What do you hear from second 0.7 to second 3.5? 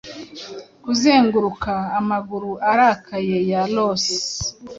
Kuzenguruka amaguru arakaye